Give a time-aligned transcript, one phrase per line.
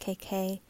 [0.00, 0.60] KK。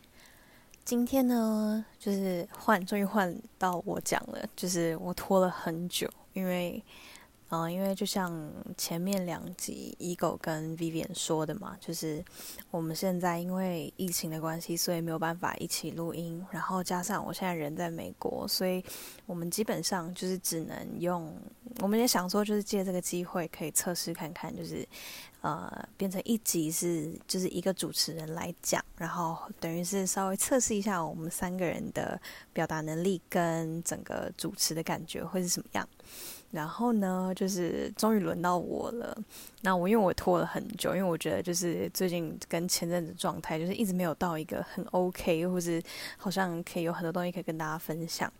[0.85, 6.85] 今天呢，就是换，终于换到我讲了，就是我拖了很久，因为。
[7.53, 12.25] 嗯，因为就像前面两集 Ego 跟 Vivian 说的嘛，就是
[12.71, 16.47] 我们现在因为疫情的关系，所以没有办法一起录音。
[16.53, 18.81] 然后加上我现在人在美国，所以
[19.27, 21.35] 我们基本上就是只能用。
[21.81, 24.87] 我们也想说，就是借这个机会可以测试看看，就是
[25.43, 32.21] 呃，变成一集是就是一个主持人来讲，然后等于是稍微测试一下我们三个人的
[32.53, 35.89] 表达能力跟整个主持的感觉会是什么样。
[36.51, 39.17] 然后呢，就是终于轮到我了。
[39.61, 45.81] 那我因为我拖了很久，因为我觉得就是最近跟前阵子状态，就是一直没有到一个很 OK，或是
[46.17, 48.31] 好像可以有很多东西可以跟大家分享。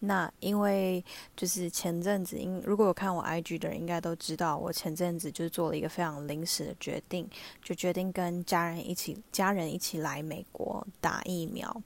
[0.00, 1.04] 那因为
[1.36, 7.28] 就是前阵子，因如果有看我 IG 的人，应该都知道，我前阵子就是做了一个非常临时的决定，
[7.62, 11.82] 就决定跟家人一起，家人一起来美国打疫苗。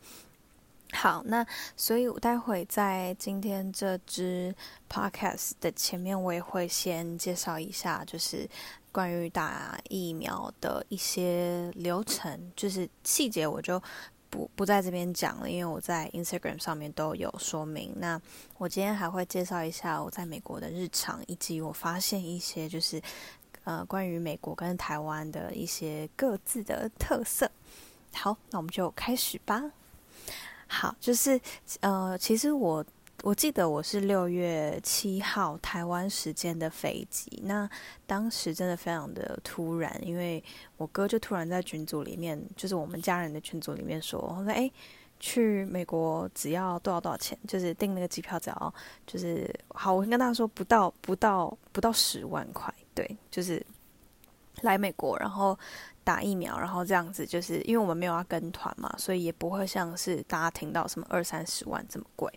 [0.92, 1.44] 好，那
[1.76, 4.54] 所以我待会在今天这支
[4.88, 8.48] podcast 的前面，我也会先介绍一下，就是
[8.92, 13.82] 关于打疫苗的一些流程，就是细节我就
[14.30, 17.92] 不不在这边讲了，因为我在 Instagram 上面都有说明。
[17.96, 18.20] 那
[18.58, 23.02] 我今天还会介绍一下我在美国的日常，以及我发现一些就是
[23.64, 27.50] 呃关于美国跟台湾的一些各自的特色。
[28.14, 29.72] 好，那我们就开始吧。
[30.66, 31.40] 好，就是
[31.80, 32.84] 呃，其实我
[33.22, 37.68] 我记得我是六月七号台湾时间的飞机，那
[38.06, 40.42] 当时真的非常的突然，因为
[40.76, 44.70] 我哥就突然在群组里面，就是我们家人的群组里面说，我说哎，
[45.20, 48.74] 去美国只要多少多少钱，就是订那个机票只要
[49.06, 53.64] 就是好，我跟大家说不到不到不到十万块，对，就是
[54.62, 55.58] 来美国，然后。
[56.06, 62.30] 打疫苗，然后这样子，就是因为我们没有要跟团嘛，所以也不会像是大家听到什么二三十万这么贵，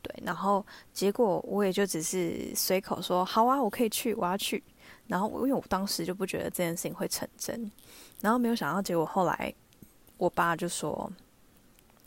[0.00, 0.10] 对。
[0.24, 0.64] 然后
[0.94, 4.64] 结果我也就只是随口说好啊，我可以去，我要去。
[5.06, 7.70] 然后因为我当时就不觉得这件事情会成真，
[8.22, 9.52] 然后没有想到，结果后来
[10.16, 11.12] 我爸就说，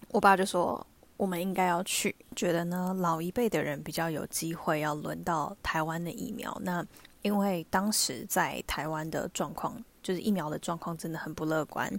[0.10, 0.86] 我爸就说
[1.18, 6.56] 我们应该要去，觉得呢老一辈的人比较有机会要轮到台湾的疫苗。
[6.64, 6.86] 那
[7.22, 9.84] 因为当时在台湾的状况。
[10.04, 11.90] 就是疫苗的状况真的很不乐观，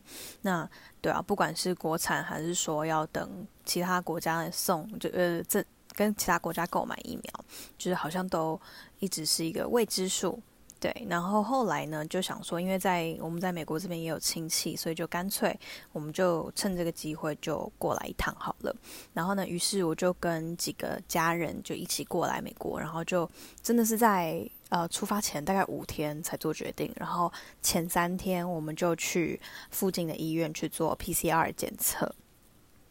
[0.43, 0.69] 那
[1.01, 5.65] 对啊，不管是国产还是说要等其他国家送，就呃这
[5.95, 7.45] 跟其他国家购买疫苗，
[7.79, 8.61] 就是好像都
[8.99, 10.39] 一直是一个未知数。
[10.85, 15.59] 对，然后后来呢，就想说，因为在我们在美国这边也有亲戚，所以就干脆
[15.93, 18.77] 我们就趁这个机会就过来一趟好了。
[19.15, 23.27] 然后呢，于是我就跟几个家人就一起过来美国，然后就
[23.63, 24.47] 真的是在。
[24.71, 29.41] 呃，出发前大概五天才做决定，然后前三天我们就去
[29.71, 32.13] 附近的医院去做 PCR 检测。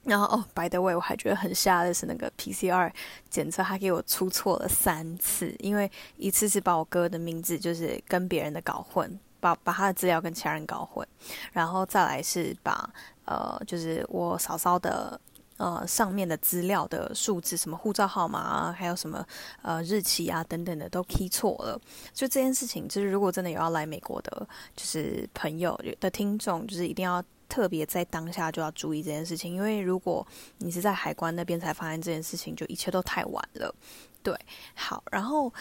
[0.04, 2.92] 然后哦，by the way，我还觉得很吓的是那个 PCR
[3.30, 11.08] 检测，他给我出错了三次，因为一次是把我哥的名字就是跟别人的搞混，把把他的资料跟其他人搞混，
[11.52, 12.90] 然后再来是把
[13.26, 15.20] 呃，就是我嫂嫂的。
[15.58, 19.24] 呃，上面的资料的数字，什么护照号码啊，还有什么
[19.62, 21.80] 呃日期啊等等的，都 key 错了。
[22.12, 30.26] 就这件事情，就是如果真的有要来美国的，就是朋友的听众，就是一定要特别在当下就要注意这件事情，因为如果
[30.58, 33.76] 你是在海关那边才发现这件事情，就一切都太晚了。
[34.24, 34.36] 对，
[34.74, 35.54] 好，然后。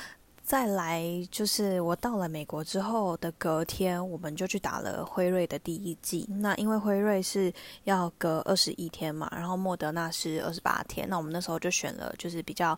[0.45, 6.27] 再来就是我到了美国之后的隔天，我们就去打了辉瑞的第一剂。
[6.29, 7.51] 那因为辉瑞是
[7.85, 12.77] 要隔二十一天嘛，然后莫德纳是二十八天，那我们那时候就选了就是比较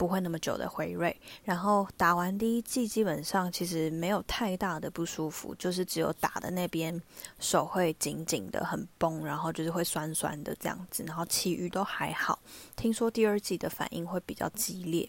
[0.00, 1.14] 不会那么久的回瑞。
[1.44, 6.98] 然后打完第一剂，基本上其实没有太大的不舒服，就是只有打的那边
[7.38, 12.38] 手会紧紧的很绷，然后就是会酸酸的这样子，然后其余都还好。
[12.76, 15.06] 听说第二剂的反应会比较激烈。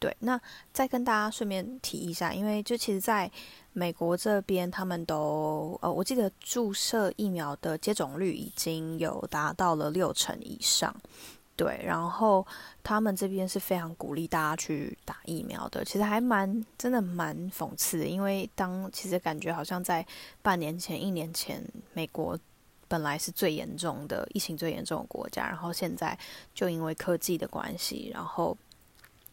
[0.00, 0.38] 对，那
[0.72, 3.30] 再跟大家顺便提一下，因为就其实在
[3.72, 10.94] 美国这边，他们都呃，我记得注射疫苗的接种率已经有达到了六成以上。
[11.56, 12.46] 对，然后
[12.82, 15.84] 他们这边是非常鼓励大家去打疫苗的。
[15.84, 20.06] 其实还蛮真的蛮讽刺的，因为当其实感觉好像在
[20.42, 21.62] 半年前、一年前，
[21.94, 22.38] 美国
[22.86, 26.16] 本来是最严重的疫情最严重的国家，然后现在
[26.54, 28.56] 就因为科技的关系，然后。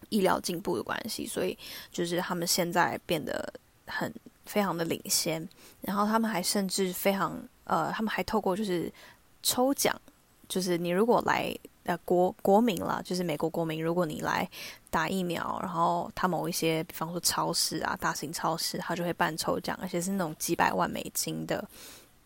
[0.10, 1.58] 医疗进步的关系，所以
[1.92, 3.52] 就是他们现在变得
[3.88, 4.14] 很
[4.46, 5.48] 非常的领先，
[5.82, 8.94] 然后他们还甚至非常呃，他们还透过就是
[9.42, 10.00] 抽奖，
[10.48, 11.52] 就是你如果来
[11.84, 14.50] 呃国国民了，就是美国国民，如果你来
[14.90, 21.68] 打疫苗，然后他某一些，比方说超市啊，大型超市，他就会办抽奖，而且是那种几百万美金的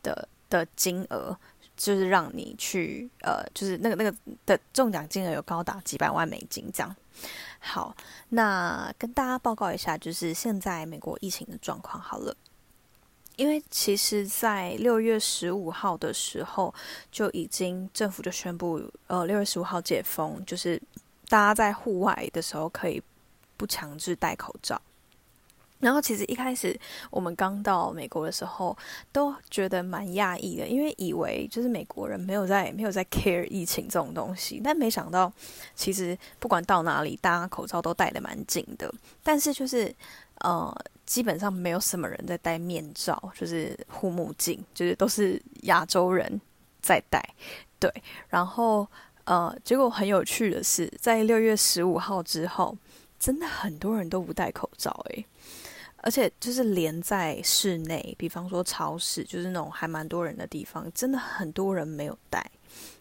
[0.02, 1.38] 的的金额。
[1.80, 4.12] 就是让你去呃，就是那个那个
[4.48, 6.96] 的中奖金额有高达几百万美金这样。
[7.60, 7.96] 好，
[8.30, 12.36] 那跟大家报告一下，就是现在美国疫情的状况好了。
[13.38, 16.74] 因为其实，在六月十五号的时候，
[17.12, 20.82] 就已经政府就宣布，呃，六月十五号解封，就是
[21.30, 23.00] 大家在户外的时候可以
[23.56, 24.82] 不强制戴口罩。
[25.80, 26.76] 然后，其实一开始
[27.12, 28.76] 我们刚到美国的时候，
[29.12, 35.32] 都觉得蛮讶异的，因为以为就是美国人没有在没有在 care 疫情这种东西，但没想到，
[35.76, 38.92] 其实不管到哪里，大家口罩都戴的蛮紧的。
[39.22, 39.94] 但是就是
[40.40, 40.76] 呃。
[41.08, 46.40] 基本上没有什么人在戴面罩，就是护目镜，就是都是亚洲人
[46.82, 47.20] 在戴。
[47.80, 47.92] 对，
[48.28, 48.88] 然后
[49.24, 52.78] 呃，结果很有趣的是，在六月十五号之后，
[53.18, 55.26] 真的很多人都不戴口罩诶，
[55.98, 62.52] 而且就是连在室内，比方说超市，就是那种还蛮多人的地方，真的很多人没有戴，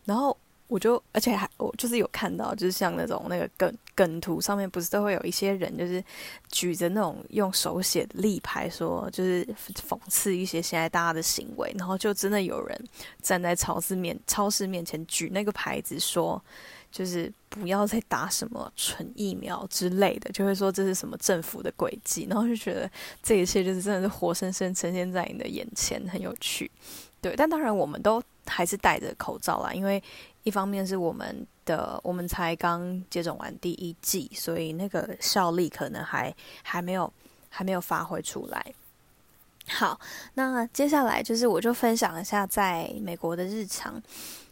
[0.05, 0.37] 然后。
[0.68, 6.02] 我就，而且还我就是有看到，就是像那种那个梗梗图上面，不是都会有一些人，就是
[6.50, 9.46] 举着那种用手写的立牌，说就是
[9.88, 12.84] 讽刺一些现在大家的行为，然后就真的有人
[13.22, 16.42] 站在超市面超市面前举那个牌子，说
[16.90, 22.90] 就是不要再打什么纯疫苗之类的，就会说这是什么政府的诡计，然后就觉得
[23.22, 26.70] 这一切就是真的是活生生呈现在你的眼前，很有趣。
[27.31, 30.02] 对，但当然我们都还是戴着口罩啦，因为。
[30.46, 36.32] 一方面是我们的，我们才刚接种完第一季，所以那个效力可能还
[36.62, 37.12] 还没有
[37.49, 38.64] 还没有发挥出来。
[39.69, 39.99] 好，
[40.34, 44.00] 那接下来就是我就分享一下在美国的日常，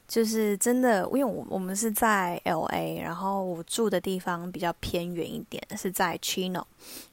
[0.09, 6.65] 就是真的，因为我我们是在 L A，然后我住的地方比较偏远一点，是在 Chino，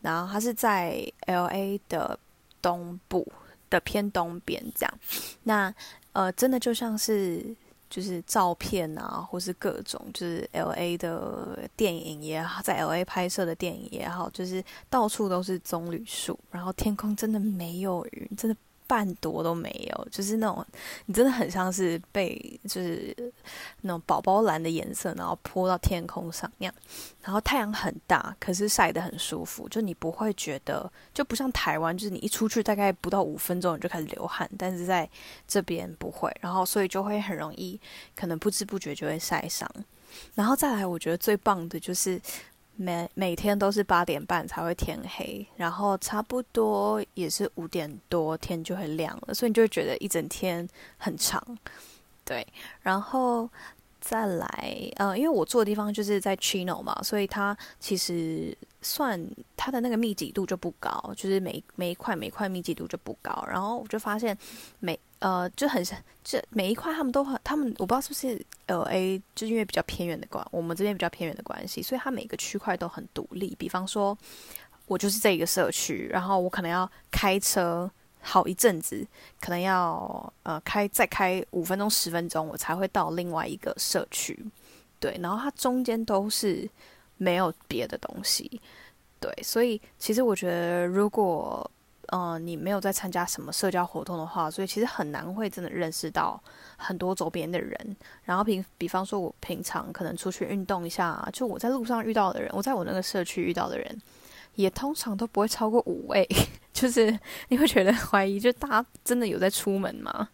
[0.01, 2.17] 然后它是在 L A 的
[2.63, 3.31] 东部
[3.71, 4.93] 的偏东边这样。
[5.41, 5.73] 那
[6.13, 7.43] 呃，真的就像是。
[7.91, 18.55] 就是照片啊，或是各种，就是 L A 的电影也好，在 L A 拍摄的电影也好，就是到处都是棕榈树，然后天空真的没有云，真的。
[18.91, 20.65] 半朵都没有，就是那种
[21.05, 23.15] 你真的很像是被就是
[23.79, 26.73] 那种宝宝蓝的颜色，然后泼到天空上那样。
[27.21, 35.09] 然后太阳很大，可是晒得很舒服，就你不会觉得就不像台湾，就是你一出去大概不到五分钟你就开始流汗，但是在
[35.47, 37.79] 这边不会，然后所以就会很容易
[38.13, 39.65] 可能不知不觉就会晒伤。
[40.35, 42.19] 然后再来，我觉得最棒的就是。
[42.81, 50.67] 每每天都是八点半才会天黑，然后差不多也是五点多天就会亮了，所以你就会觉得一整天
[50.97, 51.41] 很长，
[52.25, 52.45] 对。
[52.81, 53.47] 然后
[53.99, 59.23] 再来，呃，因为我住的地方就是在 Chino 嘛，所以它其实算
[59.55, 63.45] 它的那个密集度就不高，就是每每一块每一块密集度就不高。
[63.47, 64.35] 然后我就发现
[64.79, 73.55] 每呃，就很像，这每一块他们都很，他们我不知道是不是 L A，就是因为比较偏远的关，我们这边比较偏远的关系，所以它每个区块都很独立。
[73.59, 74.17] 比方说，
[74.87, 77.87] 我就是这一个社区，然后我可能要开车
[78.19, 79.05] 好一阵子，
[79.39, 84.43] 可能要呃开再开五分钟十分钟，我才会到另外一个社区。
[84.99, 86.67] 对，然后它中间都是
[87.17, 88.59] 没有别的东西。
[89.19, 91.69] 对，所以其实我觉得如果。
[92.13, 96.37] 嗯，你没有在参加什么社交活动的话，所以其实很难会真的认识到
[96.75, 97.95] 很多周边的人。
[98.25, 104.01] 然后平比方说，我平常可能出去运动一下，就我在路上遇到的人，我在我那个社区遇到的人，
[104.55, 106.27] 也通常都不会超过五位。
[106.73, 110.27] 就是你会觉得怀疑，就大家真的有在出门吗？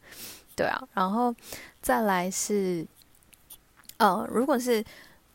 [0.55, 0.81] 对啊。
[0.95, 1.31] 然后
[1.79, 2.83] 再来是，
[3.97, 4.83] 呃，如果是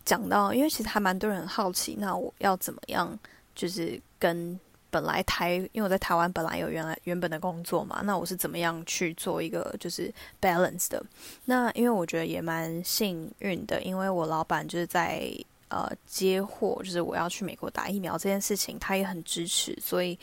[0.04, 3.16] 讲到，因为其实还蛮多人很好奇，那我要怎么样，
[3.54, 4.58] 就是跟。
[4.92, 11.02] 本来台，因为我在台湾本来有原来原本的工作嘛，那我是怎么样去做一个就是 balance 的？
[11.46, 15.28] 那因为我觉得也蛮幸运的，因为我老板就是在
[15.68, 20.18] 呃接货，就是我要去美国打疫苗这件事情，他也很支持，所以。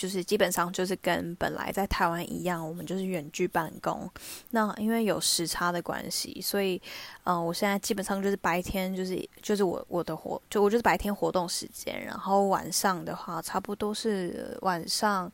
[0.00, 4.10] 就是基本上就是跟本来在台湾一样，我们就是远距办公。
[4.48, 6.80] 那因为有时差的关系，所以，
[7.24, 15.30] 嗯，我现在基本上就是白天就是就是我我的活就我就是白天活动时间，然后晚上的话差不多是晚上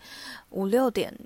[0.50, 1.16] 五六点，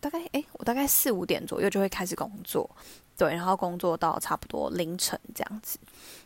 [0.00, 2.68] 大概诶，我大概四五点左右就会开始工作，
[3.16, 5.78] 对，然后工作到差不多凌晨这样子。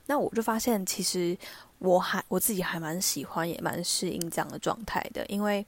[0.06, 1.36] 那我就发现其实
[1.78, 5.66] 我还我自己还蛮喜欢也蛮适应这样的状态的，因为。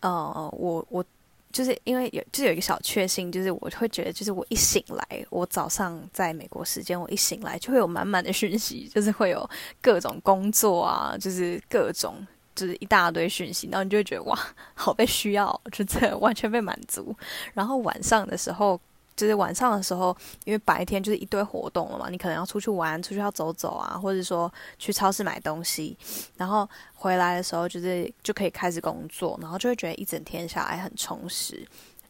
[0.00, 1.04] 呃，我我
[1.52, 9.48] 就是因为有就有一个小确幸，就是我会觉得，就是我一醒来，我早上在美国时间，我一醒来就会有满满的讯息，就是会有
[9.80, 14.38] 各种工作啊，就是各种就是一大堆讯息，然后你就会觉得哇，
[14.74, 17.14] 好被需要，就这完全被满足。
[17.54, 18.80] 然后晚上的时候。
[19.20, 25.94] 就是晚上的时候，因为白天就是一堆活动了嘛，你可能要出去玩，出去要走走啊，或者说去超市买东西，
[26.38, 31.62] 然后回来的时候就是就可以开始工作，然后就会觉得一整天下来很充实。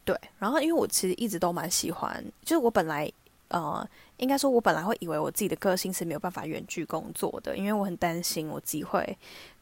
[0.04, 3.10] 对，然后因为我其实一直都蛮喜欢，就是我本来
[3.48, 3.84] 呃，
[4.18, 9.18] 应该说我本来会以为我自己的个性是没有办法远距工作的，因为我很担心我自己会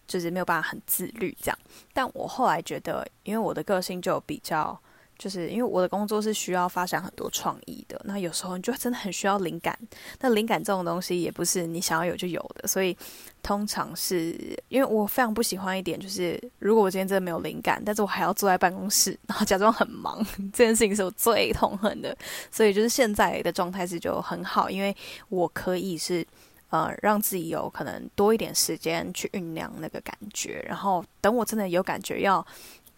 [0.07, 1.59] 就是没有办法很自律这样。
[1.95, 4.78] 但我后来觉得，因为我的个性就比较。
[5.19, 9.77] 就是因为我的工作是需要发展很多创意的，那有时候你就真的很需要灵感。
[10.21, 12.97] 那灵感这种东西也不是你想要有就有的，所以
[13.43, 14.33] 通常是
[14.69, 22.17] 因为我非常不喜欢一点，就是如果我今天真的没有灵感，但是我还要坐在办公室，然后假装很忙， 这件事情是我最痛恨的。
[22.53, 24.97] 所以就是现在的状态是就很好，因为
[25.31, 26.25] 我可以是
[26.71, 32.47] 呃让自己有可能多一点时间去酝酿那个感觉，然后等我真的有感觉要。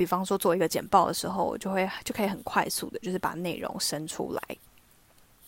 [0.00, 4.40] 比方说做一个简报的时候，我就会就可以很快速的，就是把内容生出来。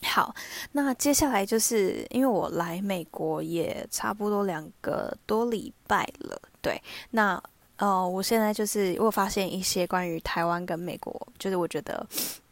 [0.03, 0.35] 好，
[0.73, 6.79] 那接下来就是因为我来美国也差不多两个多礼拜了，对，
[7.09, 7.41] 那
[7.77, 12.05] 呃，我现在就是我发现一些关于台湾跟美国，就是我觉得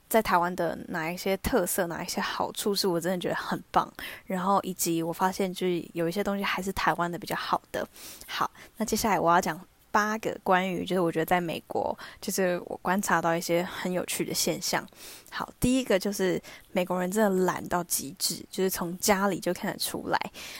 [0.09, 3.87] 在台湾的哪一些特色，哪一些好处是我真的觉得很棒，
[4.25, 7.87] 然后以及我发现就是有一些东西还是台湾的比较好的。
[8.25, 9.61] 好，那接下来我要讲。
[9.91, 14.87] 八个关于就是我觉得在美国，就是我观察到一些很有趣的现象。
[15.29, 20.19] 好，第一个就是美国人真的懒到极致，就是从家里就看得出来。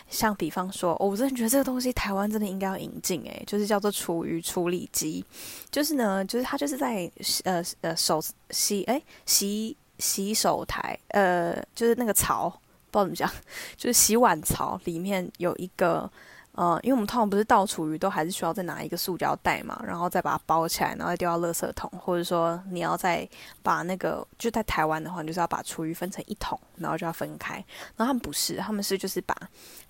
[0.10, 5.26] 像比方说，我真的觉得这个东西台湾真的应该要引进，诶，就是叫做厨余处理机。
[5.70, 7.10] 就是呢，就是它就是在
[7.44, 8.22] 呃呃手
[8.52, 12.50] 洗哎洗洗手台呃就是那个槽，
[12.92, 13.30] 不知道怎么讲，
[13.76, 16.10] 就是洗碗槽里面有一个。
[16.54, 23.28] 呃，因为我们通常不是倒厨余都还是需要再拿一个塑胶袋嘛，然后再把它包起来，然后再丢到垃圾桶，或者说你要再
[23.64, 27.56] 把那个就在台湾的话，你就是要把厨余分成一桶，然后就要分开。
[27.96, 29.34] 然后他们不是，他们是就是把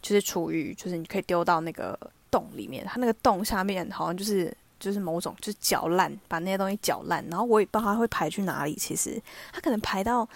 [0.03, 1.99] 就是厨余，就是你可以丢到那个
[2.29, 9.19] 洞里面，它那个洞下面好像就是就是某种就是搅烂，把那些东西搅烂，然后我也不知道它会排去哪里，其实
[9.51, 10.29] 它可能排到。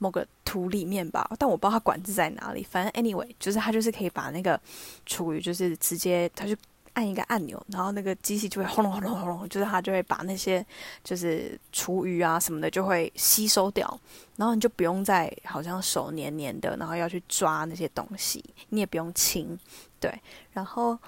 [0.00, 2.64] 某个土里面吧，但我不知道它管子在哪里。
[2.64, 4.58] 反正 anyway，就是它就是可以把那个
[5.04, 6.56] 厨余，就是直接它就
[6.94, 10.64] 按一个按钮，然后那个机器就会轰隆轰隆轰隆，就是它就会把那些
[11.04, 14.00] 就是厨余啊什么的就会吸收掉，
[14.36, 19.56] 然后你就不用再好像手黏黏的，然后要去抓那些东西，你也不用清，
[20.00, 20.12] 对。
[20.52, 20.98] 然后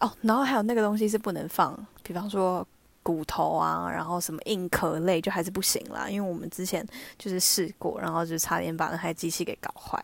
[0.00, 2.64] 哦，然后还有那个东西是不能放，比方说。
[3.04, 6.84] 骨头啊，然后什么硬壳类就还是不行啦，因为我们之前
[7.18, 10.02] 就是试过，然后就差点把那台机器给搞坏。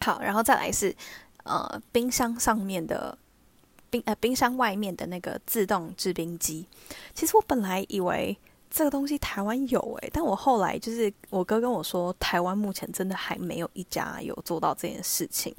[0.00, 0.96] 好，然后再来是
[1.44, 3.16] 呃冰箱上面的
[3.90, 6.66] 冰呃冰箱外面的那个自动制冰机。
[7.14, 8.34] 其实我本来以为
[8.70, 15.54] 这个东西台湾有诶，但我后来就是我哥跟我说，台湾目前真的还没有一家有做到这件事情。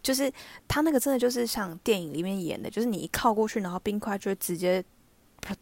[0.00, 0.32] 就是
[0.68, 4.84] 他那个真的就是像电影里面演的，就是你一靠过去，然后冰块就会直接。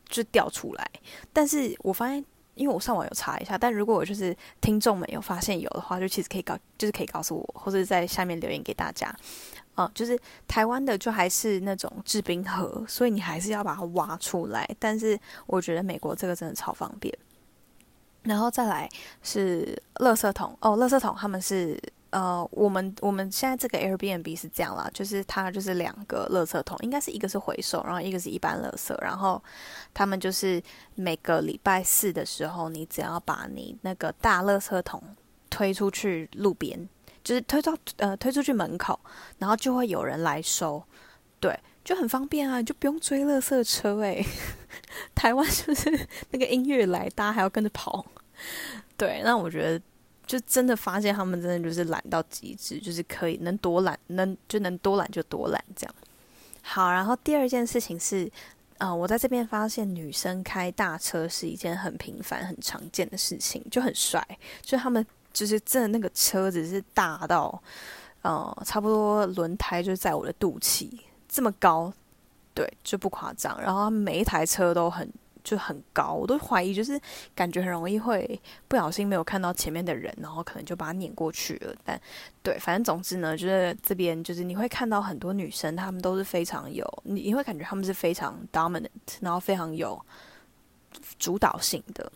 [0.09, 0.91] 就掉出来，
[1.33, 9.15] 但是我发现，因为我上网有查一下，但如果我就是听众们有发现有的话，就其实可以告，就是可以告诉我，或者在下面留言给大家。
[9.75, 10.19] 啊，就是
[10.49, 14.69] 台湾的就还是那种制冰盒，所以你还是要把它挖出来。
[14.79, 17.17] 但是我觉得美国这个真的超方便。
[18.25, 18.89] 然后再来
[19.23, 21.81] 是垃圾桶哦，垃圾桶他们是。
[22.11, 29.43] 呃，我们我们现在这个 Airbnb 是这样啦，就是它就是两个垃圾桶，应该是一个是回收，然后一个是一般垃圾，然后
[29.93, 30.63] 他们就是
[30.95, 35.03] 每个礼拜四的时候，你只要把你那个大垃圾桶
[35.51, 36.89] 推出去路边，
[37.23, 38.99] 就是推到呃推出去门口，
[39.37, 40.83] 然后就会有人来收，
[41.39, 44.25] 对，就很方便啊，就不用追垃圾车诶。
[45.15, 48.07] 台湾就是那个音乐来，大家还要跟着跑，
[48.97, 49.85] 对，那我觉得。
[50.29, 55.95] 就真的发现他们真的就是懒到极致，就是可以能多懒能就能多懒就多懒这样。
[56.61, 58.31] 好，然后第二件事情是，
[58.77, 64.23] 呃，我在这边发现女生开大车是一件很平凡、很常见的事情，就很帅。
[64.61, 67.63] 就他们就是真的那个车子是大到，
[68.21, 70.91] 呃，差不多轮胎就在我的肚脐
[71.27, 71.91] 这么高，
[72.53, 73.59] 对，就不夸张。
[73.63, 75.11] 然后每一台车都很。
[75.49, 77.01] 就很高，我都怀疑，就是
[77.35, 78.39] 感觉很容易会
[78.69, 81.75] 不小心没有看到前面的人，然后可能就把它碾过去了。
[81.83, 81.99] 但
[82.43, 88.91] 对，反正总之呢，就是这边就是你会看到很多女生，她们都是非常有，你你会感觉她们是非常 dominant，
[89.21, 89.99] 然后非常有
[91.19, 92.13] 主导性的。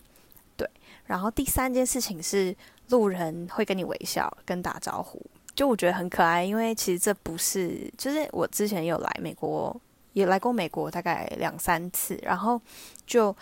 [0.54, 0.68] 对，
[1.06, 2.54] 然后第三件事情是
[2.90, 5.24] 路人会跟你微笑跟打招呼，
[5.54, 9.74] 就我觉得很可爱，因为其实这不是，就是我之前有来美国。
[10.12, 12.60] 也来过美国大概两三次，然后
[13.06, 13.34] 就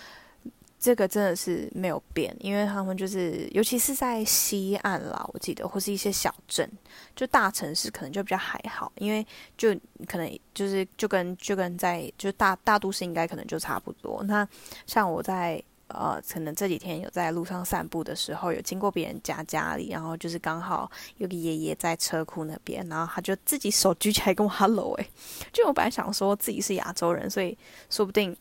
[0.79, 6.67] 这个真的是没有变，因为他们就是，尤其是在西岸啦，我记得或是一些小镇，
[7.15, 9.27] 就大城市可能就比较还好，因为
[9.59, 9.75] 就
[10.07, 14.23] 可能就是就跟就跟在就大大都市应该可能就差不多。
[14.25, 14.49] 那
[14.87, 15.63] 像我在
[15.95, 25.09] 呃，可能这几天有在路上散步的时候，有经过别人家家里，然后就是刚好有个爷爷在车库那边，然后他就自己手举起来跟我 hello 哎，
[25.53, 27.57] 就我本来想说自己是亚洲人，所以
[27.89, 28.37] 说不定。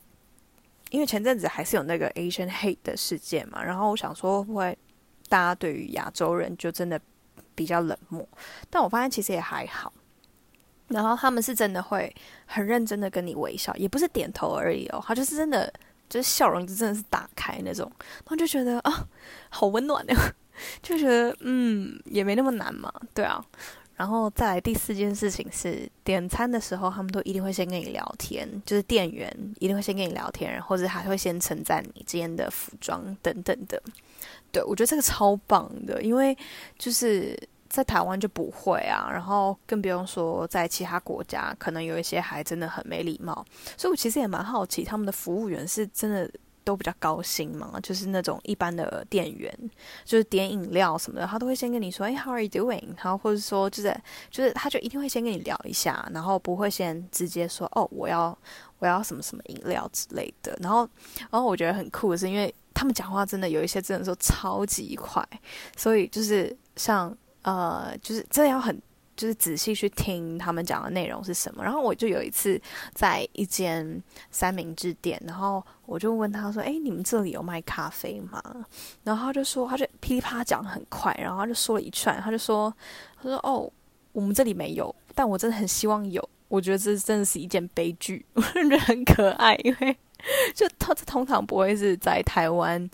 [0.92, 4.76] 因为前阵子还是有那个 Asian hate 的事件嘛，然后我想说会不会
[5.28, 7.00] 大家对于亚洲人就真的
[7.54, 8.28] 比较冷漠，
[8.72, 9.94] 但我发现其实也还好。
[10.88, 12.12] 然后他们是真的会
[12.48, 15.72] 很认真的跟你微笑，也不是点头而已哦，他就是真的
[16.10, 19.08] 就是笑容就真的是打开那种，然后就觉得啊，
[19.50, 20.34] 好温暖呀，
[20.82, 23.44] 就觉得嗯也没那么难嘛，对啊。
[23.96, 33.82] 然后再来第四件事情是点餐的时候，他们都一定会先跟你聊天，就是店员一定会先跟你聊天，或者还会先称赞你今天的服装等等的。
[34.54, 36.36] 对我觉得这个超棒的，因为
[36.78, 37.38] 就是
[37.70, 43.46] 在台湾就不会啊，然后更不用说在其他国家，可能有一些还真的很没礼貌。
[43.78, 46.30] 所以我其实也蛮好奇，他们的服务员是真的。
[46.66, 49.52] 都比较高薪嘛，就是那种一般的店员，
[50.06, 52.84] 就是点饮料什么的，他都会先跟你说，哎，How are you doing？
[52.98, 58.38] 然后或者说，就是就是他就一定会先跟你聊一下，然后不会先直接说，哦，我要
[58.78, 60.56] 我要什么什么饮料之类的。
[60.62, 60.88] 然后
[61.32, 65.28] 然后我觉得很酷的是，因为他们讲话真的有一些真的说超级快，
[65.76, 68.82] 所以就是像呃，就是真的要很。
[69.16, 72.58] 就是仔细去听他们讲的内容是什么，然后我就有一次
[72.94, 78.42] 在一间三明治店，然后我就问他说：“哎，你们这里有卖咖啡吗？”
[79.04, 82.74] 然后他就说，他就噼里啪啦讲很快，然后他就说了一串，他就说
[83.22, 83.70] ：“他说哦，
[84.14, 86.30] 我们这里没有，但我真的很希望有。
[86.48, 89.98] 我觉得这真的是一件悲剧， 我觉得很可爱，因为
[90.56, 92.90] 就他这通常不会是在台湾。”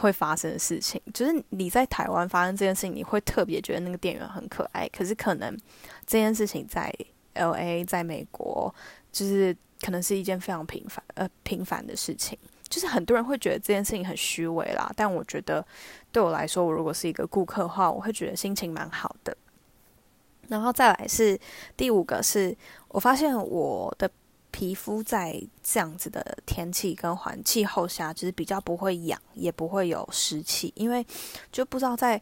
[0.00, 4.88] 会发生的事情，就是你在台湾发生这件事情，你会特别觉得那个店员很可爱。
[4.88, 5.56] 可是可能
[6.06, 6.92] 这件事情在
[7.34, 8.74] L A，在美国，
[9.12, 12.38] 就是可能是一件非常平凡呃平凡的事情。
[12.68, 15.64] 就是很多人会觉得这件事情很虚伪啦，但我觉得
[16.12, 19.36] 对我来说，我如果是一个顾客的话，我会觉得心情蛮好的。
[20.48, 21.38] 然后再来是
[21.76, 22.56] 第五个，是
[22.88, 24.10] 我发现我的。
[24.58, 31.06] 皮肤在这样子的天气跟环气候下，就是比较不会痒，也不会有湿气，因为
[31.52, 32.20] 就不知道在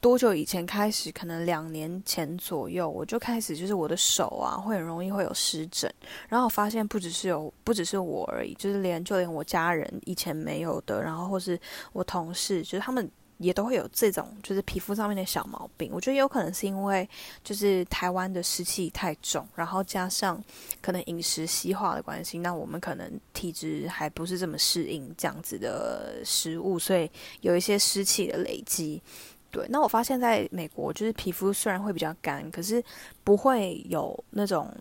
[0.00, 5.92] 多久以前开始，可能两年前左右，我就开始就是我的手啊会很容易会有湿疹，
[6.28, 11.58] 然后我发现不只是有不只是我而已，就是连就连我家人以前没有的，然后或是
[11.92, 13.10] 我同事，就是他们。
[13.42, 15.90] 也都会有这种，就是皮肤上面的小毛病。
[15.92, 17.08] 我觉得有可能是因为
[17.42, 20.42] 就是台湾的湿气太重，然后加上
[20.80, 29.02] 可能饮食西化的关系，那我们可能体质还不是这么适应这样子的食物，所以有一些湿气的累积。
[29.50, 32.82] 对，那我发现在美国，就是皮肤虽然会比较干，可是
[33.22, 34.74] 不会有那种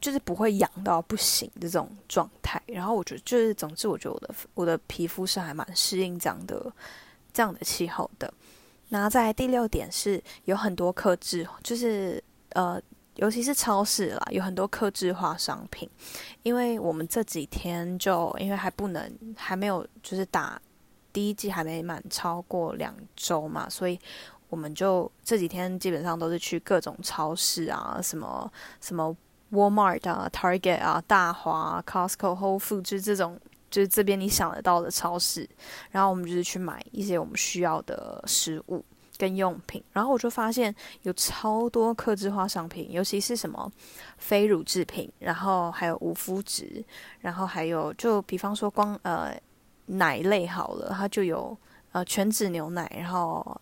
[0.00, 2.62] 就是不会痒到不行的这种状态。
[2.66, 6.72] 然后我觉得，就是总之，我觉得我的我的皮肤是还蛮适应这样的。
[7.36, 8.32] 这样的气候的，
[8.88, 12.22] 那在第六点是有很多克制，就是
[12.54, 12.80] 呃，
[13.16, 15.86] 尤其是超市啦，有很多克制化商品。
[16.42, 20.58] 因为我们这几天就因为还不能，还没有就是打
[21.12, 24.00] 第一季还没满超过两周嘛，所以
[24.48, 29.14] 我们就这几天基本上都是去各种超市啊，什么什么
[29.52, 33.38] Walmart 啊、Target 啊、大华、Costco、Whole Foods 这种。
[33.76, 35.46] 就是这边你想得到的超市，
[35.90, 38.82] 然后我们就是去买一些我们需要的食物
[39.18, 43.70] 跟用品，然后我就发现有超多克制化商品，尤其是什么
[44.16, 46.82] 非乳制品，然后还有无麸质，
[47.20, 49.38] 然后还有就比方说光呃
[49.84, 51.54] 奶类好了，它就有
[51.92, 53.60] 呃全脂牛奶，然后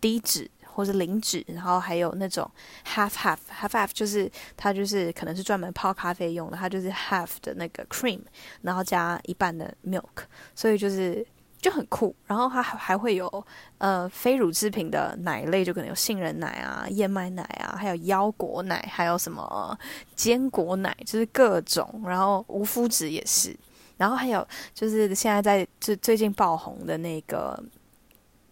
[0.00, 0.48] 低脂。
[0.76, 2.48] 或是零脂，然后还有那种
[2.84, 8.20] half half half half，就是它就是可能是专门泡咖啡用的，它就是 half 的那个 cream，
[8.60, 11.26] 然后加一半的 milk，所以就是
[11.62, 12.14] 就很酷。
[12.26, 13.46] 然后它还会有
[13.78, 19.78] 呃非乳制品的奶类，就可能有杏仁奶啊、燕麦奶啊，还有腰果奶，还有什么
[20.14, 22.02] 坚果奶，就是各种。
[22.04, 23.56] 然后无麸质也是，
[23.96, 27.58] 然后还有就是现在在最最近爆红的那个。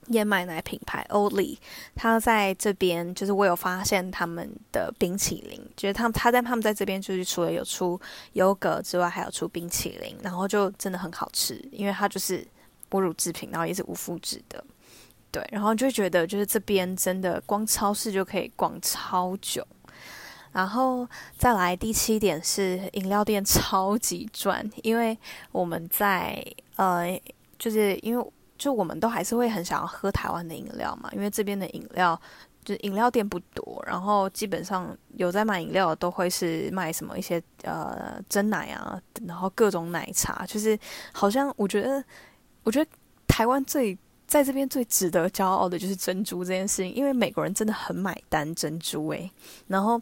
[0.09, 1.57] 燕麦奶品牌 Oatly，
[1.95, 8.01] 他在这边就是我有发现他们的冰淇淋，觉得他们他在他们在这边就是除了有出
[8.35, 12.47] 优格之外，还有出冰淇淋，然后就真的很好吃，因为它就是
[12.89, 14.65] 哺乳制品，然后也是无麸质的，
[15.31, 19.67] 对，然后就觉得就是这边真的光超市就可以逛超久，
[20.53, 25.19] 然后再来第七点是饮料店超级赚，因为
[25.53, 26.45] 我们在
[26.77, 27.21] 呃。
[27.57, 32.19] 就是因为就我们都还是会很想要喝台湾的饮料嘛，因为这边的饮料
[32.65, 40.79] 就饮料店不多，然后基本上有在卖饮料都会是卖什么一些呃真奶啊，然后各种奶茶，就是
[41.13, 42.03] 好像我觉得
[42.63, 42.91] 我觉得
[43.27, 49.31] 台湾最在这边最值得骄傲的就是珍珠这件事情，因为美国人真的很买单珍珠诶，
[49.67, 50.01] 然后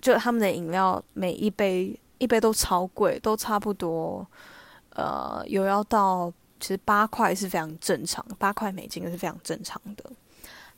[0.00, 4.26] 就他们的饮料每一杯一杯都超贵，都差不多
[4.90, 6.30] 呃有要到
[6.62, 10.10] 其实八块是非常正常，八块美金是非常正常的。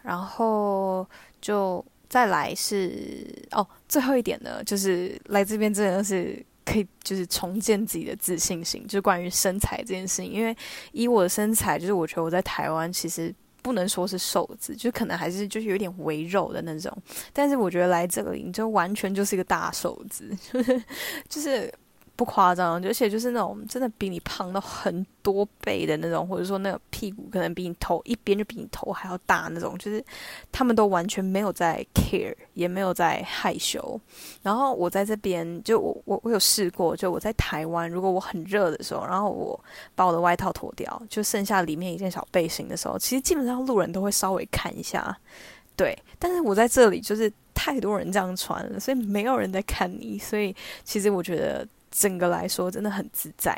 [0.02, 1.08] 然后
[1.40, 6.44] 就再来是哦，最后一点呢，就是来这边真的是。
[6.66, 10.32] 可以就是重建自己的自信心，就关于身材这件事情。
[10.32, 10.56] 因为
[10.92, 16.90] 以我的身材，就是我觉得我在台湾其实不能说是瘦子，就可能还是就是有点微肉的那种。
[17.34, 20.34] 但是我觉得来这里，就完全就是一个大瘦子，
[21.28, 21.70] 就是。
[22.16, 30.04] 不夸张，而且就是那种真的比你胖到很多倍的那种，或者说那个屁股可能比你头一边就比你头还要大那种，就是
[30.52, 34.00] 他们都完全没有在 care，也没有在害羞。
[34.42, 39.58] 然后我在这边，就我我我有试过，就我在台湾，如果我很热的时候，然后我
[39.96, 45.16] 把我的外套脱掉，就剩下里面一件小背心的时候，其实基本上路人都会稍微看一下，
[45.74, 45.98] 对。
[46.20, 51.66] 但是我在这里就是太多人这样穿了，所以没有人在看你，所以其实我觉得。
[51.94, 53.56] 整个来说真的很自在。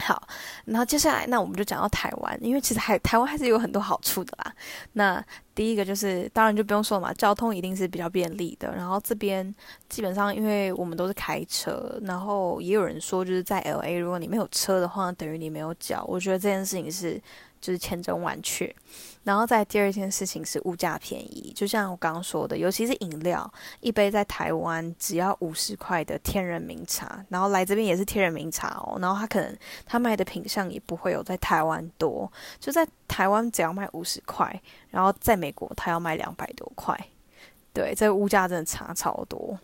[0.00, 0.20] 好，
[0.64, 4.52] 然后接下来那我们就讲到台湾，因为其实还台湾还是有很多好处的啦。
[4.94, 8.74] 那第一个就是，当然就不用说了嘛，交通一定是比较便利的。
[8.74, 9.54] 然后这边
[9.88, 16.04] 基本上因为我们都是开车，然后也有人说就是在 L A，如果你没有车的话，等于你没有脚。
[16.08, 17.22] 我觉得这件事情是。
[17.62, 18.74] 就是千真万确，
[19.22, 36.98] 然后在第二件事情是物价便宜，就像我刚刚说的，尤其是饮料，一杯在台湾只要五十块的天人名茶，然后来这边也是天人名茶哦，然后他可能他卖的品相也不会有在台湾多，就在台湾只要卖五十块，然后在美国他要卖两百多块，
[37.72, 39.56] 对，这个物价真的差超多。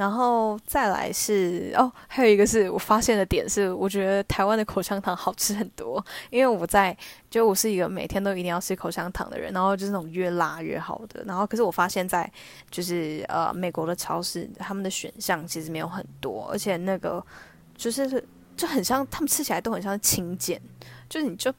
[0.00, 6.02] 然后再来是哦，还有一个是我发现的点是，我觉得台湾的口香糖好吃很多。
[6.30, 6.96] 因为我在，
[7.28, 11.22] 就我是一个每天都一定要吃口香糖的人，然后就是那种越辣越好的。
[11.26, 12.32] 然后可是我发现，在
[12.70, 17.22] 就是呃美国的超市，他们的选项其实没有很多，而且那个
[17.76, 18.24] 就是
[18.56, 20.58] 就很像，他们吃起来都很像是青剑，
[21.10, 21.52] 就是你就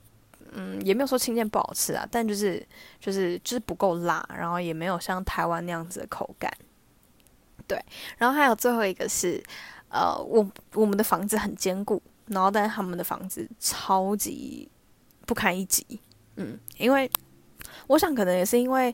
[0.53, 2.65] 嗯也没有说青剑不好吃啊，但就是
[2.99, 6.51] 就是就是不够辣，然后也没有像台湾那样子的口感。
[7.71, 7.81] 对，
[8.17, 9.41] 然后还有最后一个是，
[9.87, 14.69] 呃，我我们的房子很坚固，然后但他们的房子超级
[15.25, 15.85] 不堪一击，
[16.35, 17.09] 嗯，因为
[17.87, 18.93] 我想可能也是因为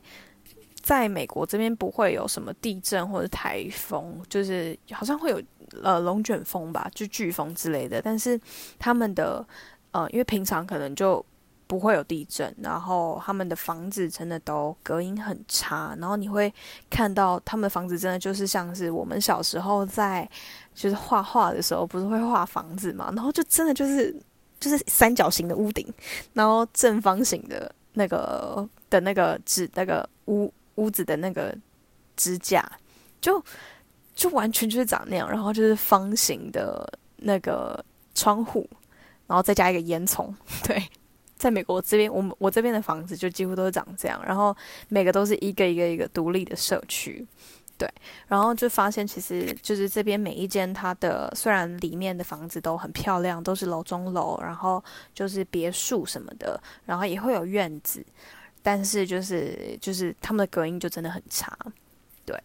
[0.80, 5.42] 在美国这边不会有什么地震或者台风，就是好像会有
[5.82, 8.40] 呃龙卷风吧，就飓风之类的，但是
[8.78, 9.44] 他们的
[9.90, 11.24] 呃，因为平常可能就。
[11.68, 16.52] 不会有地震，然后他们的房子真的都隔音很差，然后你会
[16.88, 20.28] 看到他们的房子真的就是像是我们小时候在
[20.74, 24.16] 就是画画的时候，不是会画房子嘛，然后就真的就是
[24.58, 25.86] 就是三角形的屋顶，
[26.32, 31.54] 然后正方形的那个的那个支那个屋屋子的那个
[32.16, 32.66] 支架，
[33.20, 33.44] 就
[34.14, 38.66] 就完全就是长那样，然后就是方形的那个窗户，
[39.26, 40.32] 然后再加一个烟囱，
[40.66, 40.82] 对。
[41.38, 44.54] 在美国这边，我们我这边的房子就几乎都是长这样，然后
[44.88, 47.24] 每个都是一个一个一个独立的社区，
[47.78, 47.88] 对，
[48.26, 54.82] 然后就发现其实就是这边每一间它的虽然里面的房子都很漂亮，都是楼中楼，然后
[55.14, 58.04] 就是别墅什么的，然后也会有院子，
[58.62, 61.56] 但是就是就是他们的隔音就真的很差，
[62.24, 62.36] 对，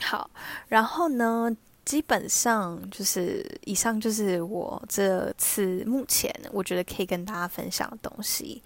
[0.00, 0.30] 好，
[0.68, 1.56] 然后呢？
[1.86, 8.60] 基本上就是以上就是我这次目前我觉得可以跟大家分享的东西，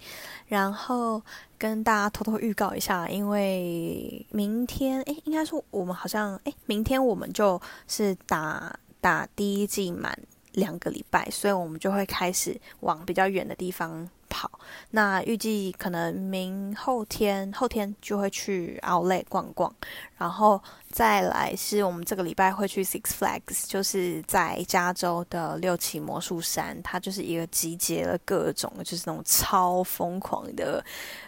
[0.47, 1.21] 然后
[1.57, 10.17] 跟大家偷偷预告一下，因为明天诶，应该说我们好像诶，明天我们就是打打第一季满
[10.53, 14.09] 两个礼拜，所以我们就会开始往比较远的地方。
[14.33, 14.49] 跑，
[14.91, 19.75] 那预计可能明后天后天就会去 Outlet 逛逛，
[20.15, 30.81] 然后再来是我们这个礼拜会去 Six Flags，就是在加州的六旗魔术山，它就是一个集结了各种就是那种超疯狂的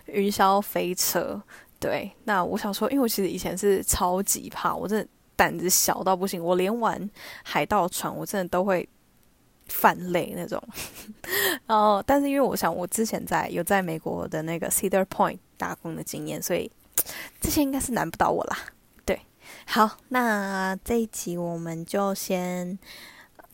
[0.06, 1.44] 云霄飞车。
[1.82, 5.06] 对，那我想说，因为我其实以前是超级怕，我真的
[5.36, 7.10] 胆子小到不行，我连玩
[7.44, 8.88] 海盗船我真的都会。
[9.74, 10.62] 泛泪那种，
[11.66, 16.72] 然后，但是因为我想我之前在有在美国的那个 Cedar Point 打工的经验，所以
[17.42, 18.58] 这些应该是难不倒我啦。
[19.04, 19.20] 对，
[19.66, 22.78] 好，那这一集我们就先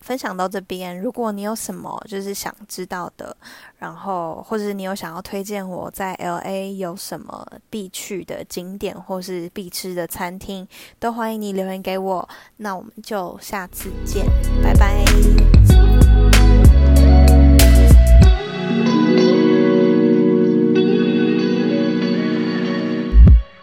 [0.02, 1.00] 分享到这边。
[1.00, 3.36] 如果你有什么就是想知道的，
[3.78, 10.68] 然后或者是你有想要推荐我在 L A 有什么必去的景点或是必吃的餐厅，
[11.00, 12.30] 都欢迎你留言给我。
[12.58, 14.26] 那我们就下次见，
[14.62, 16.09] 拜拜。